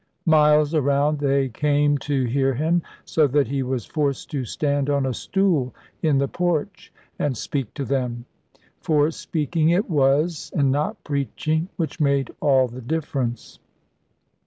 [0.25, 5.05] Miles around they came to hear him, so that he was forced to stand on
[5.05, 8.25] a stool in the porch, and speak to them.
[8.81, 13.59] For speaking it was, and not preaching; which made all the difference.